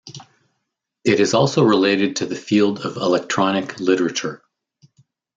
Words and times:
It 1.03 1.19
is 1.19 1.35
also 1.35 1.63
related 1.63 2.15
to 2.15 2.25
the 2.25 2.35
field 2.35 2.79
of 2.79 2.97
electronic 2.97 3.79
literature. 3.79 4.41